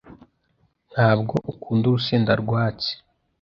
[0.93, 2.91] Ntabwo akunda urusenda rwatsi